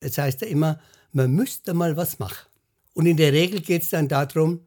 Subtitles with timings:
[0.00, 0.78] Es heißt ja immer,
[1.12, 2.46] man müsste mal was machen.
[2.94, 4.60] Und in der Regel geht es dann darum,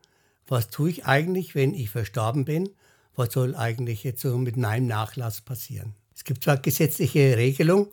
[0.48, 2.70] was tue ich eigentlich, wenn ich verstorben bin?
[3.16, 5.94] Was soll eigentlich jetzt so mit meinem Nachlass passieren?
[6.16, 7.88] Es gibt zwar gesetzliche Regelungen,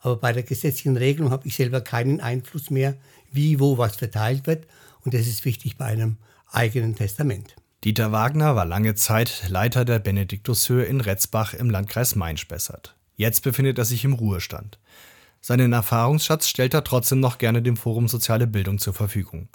[0.00, 2.96] aber bei der gesetzlichen Regelung habe ich selber keinen Einfluss mehr,
[3.32, 4.66] wie, wo was verteilt wird.
[5.00, 6.16] Und das ist wichtig bei einem
[6.50, 7.56] eigenen Testament.
[7.84, 12.96] Dieter Wagner war lange Zeit Leiter der Benediktushöhe in Retzbach im Landkreis Main-Spessart.
[13.16, 14.78] Jetzt befindet er sich im Ruhestand.
[15.46, 19.50] Seinen Erfahrungsschatz stellt er trotzdem noch gerne dem Forum Soziale Bildung zur Verfügung.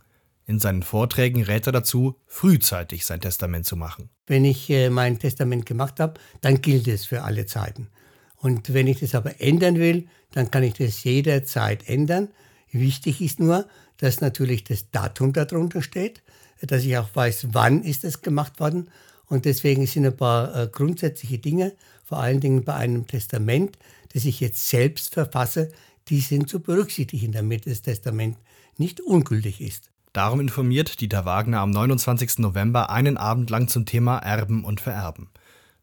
[0.46, 4.12] In seinen Vorträgen rät er dazu, frühzeitig sein Testament zu machen.
[4.28, 7.88] Wenn ich äh, mein Testament gemacht habe, dann gilt es für alle Zeiten.
[8.36, 12.28] Und wenn ich das aber ändern will, dann kann ich das jederzeit ändern.
[12.72, 13.68] Wichtig ist nur,
[13.98, 16.22] dass natürlich das Datum darunter steht,
[16.62, 18.92] dass ich auch weiß, wann ist es gemacht worden.
[19.30, 23.78] Und deswegen sind ein paar äh, grundsätzliche Dinge, vor allen Dingen bei einem Testament,
[24.14, 25.72] das ich jetzt selbst verfasse,
[26.08, 28.38] die sind zu berücksichtigen, damit das Testament
[28.78, 29.92] nicht ungültig ist.
[30.12, 32.40] Darum informiert Dieter Wagner am 29.
[32.40, 35.30] November einen Abend lang zum Thema Erben und Vererben.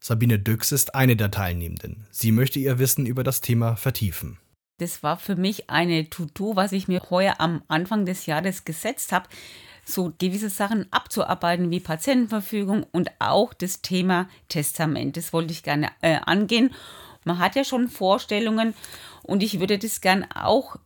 [0.01, 2.05] Sabine Düx ist eine der Teilnehmenden.
[2.11, 4.37] Sie möchte ihr Wissen über das Thema vertiefen.
[4.79, 9.11] Das war für mich eine To-Do, was ich mir heuer am Anfang des Jahres gesetzt
[9.11, 9.27] habe,
[9.87, 15.17] so gewisse Sachen abzuarbeiten wie Patientenverfügung und auch das Thema Testament.
[15.17, 16.73] Das wollte ich gerne äh, angehen.
[17.23, 18.73] Man hat ja schon Vorstellungen
[19.23, 20.77] und ich würde das gerne auch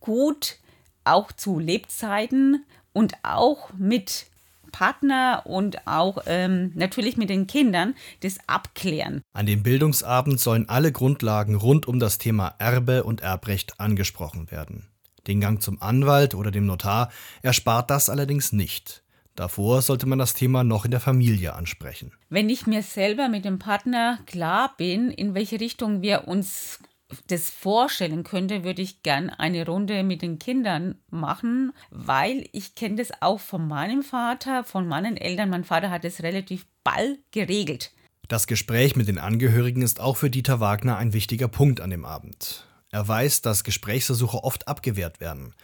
[0.00, 0.58] gut,
[1.04, 4.26] auch zu Lebzeiten und auch mit
[4.72, 9.22] Partner und auch ähm, natürlich mit den Kindern das abklären.
[9.32, 14.86] An dem Bildungsabend sollen alle Grundlagen rund um das Thema Erbe und Erbrecht angesprochen werden.
[15.26, 17.10] Den Gang zum Anwalt oder dem Notar
[17.42, 19.02] erspart das allerdings nicht.
[19.36, 22.12] Davor sollte man das Thema noch in der Familie ansprechen.
[22.28, 26.78] Wenn ich mir selber mit dem Partner klar bin, in welche Richtung wir uns
[27.26, 32.96] das vorstellen könnte, würde ich gern eine Runde mit den Kindern machen, weil ich kenne
[32.96, 35.50] das auch von meinem Vater, von meinen Eltern.
[35.50, 37.92] Mein Vater hat es relativ bald geregelt.
[38.28, 42.04] Das Gespräch mit den Angehörigen ist auch für Dieter Wagner ein wichtiger Punkt an dem
[42.04, 42.64] Abend.
[42.90, 45.54] Er weiß, dass Gesprächsversuche oft abgewehrt werden.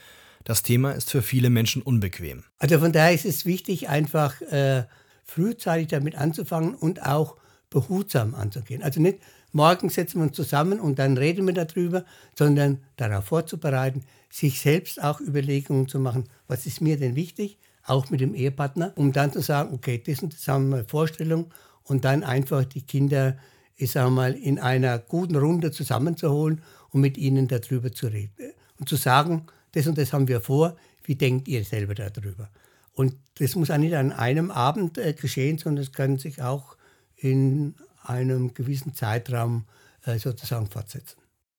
[0.44, 2.44] Das Thema ist für viele Menschen unbequem.
[2.58, 4.84] Also von daher ist es wichtig, einfach äh,
[5.24, 7.36] frühzeitig damit anzufangen und auch
[7.68, 8.82] behutsam anzugehen.
[8.84, 9.18] Also nicht
[9.50, 12.04] morgen setzen wir uns zusammen und dann reden wir darüber,
[12.38, 18.10] sondern darauf vorzubereiten, sich selbst auch Überlegungen zu machen, was ist mir denn wichtig, auch
[18.10, 21.46] mit dem Ehepartner, um dann zu sagen, okay, das und das haben wir
[21.84, 23.36] und dann einfach die Kinder,
[23.76, 28.88] ich sage mal, in einer guten Runde zusammenzuholen und mit ihnen darüber zu reden und
[28.88, 32.48] zu sagen, das und das haben wir vor, wie denkt ihr selber darüber?
[32.94, 36.76] Und das muss auch nicht an einem Abend äh, geschehen, sondern es kann sich auch
[37.16, 39.66] in einem gewissen Zeitraum
[40.04, 41.18] äh, sozusagen fortsetzen.